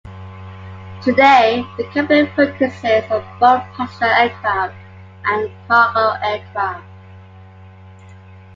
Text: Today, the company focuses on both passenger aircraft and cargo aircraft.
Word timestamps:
Today, 1.03 1.63
the 1.77 1.83
company 1.93 2.25
focuses 2.35 3.03
on 3.11 3.21
both 3.39 3.61
passenger 3.77 4.05
aircraft 4.11 4.73
and 5.25 5.51
cargo 5.67 6.13
aircraft. 6.25 6.83